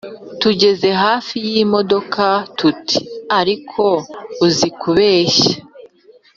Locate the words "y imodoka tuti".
1.51-2.99